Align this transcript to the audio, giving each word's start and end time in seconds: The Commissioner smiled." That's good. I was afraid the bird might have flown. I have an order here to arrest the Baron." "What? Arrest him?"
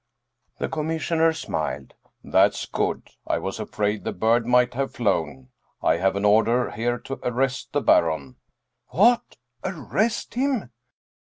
The 0.57 0.67
Commissioner 0.67 1.31
smiled." 1.31 1.93
That's 2.23 2.65
good. 2.65 3.09
I 3.27 3.37
was 3.37 3.59
afraid 3.59 4.03
the 4.03 4.11
bird 4.11 4.47
might 4.47 4.73
have 4.73 4.95
flown. 4.95 5.49
I 5.83 5.97
have 5.97 6.15
an 6.15 6.25
order 6.25 6.71
here 6.71 6.97
to 7.01 7.19
arrest 7.21 7.71
the 7.71 7.81
Baron." 7.81 8.37
"What? 8.87 9.37
Arrest 9.63 10.33
him?" 10.33 10.71